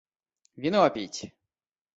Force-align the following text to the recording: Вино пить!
Вино 0.61 0.81
пить! 0.93 1.19